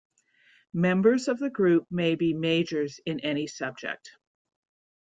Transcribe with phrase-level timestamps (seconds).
[0.73, 4.09] Members of the group may be majors in any subject.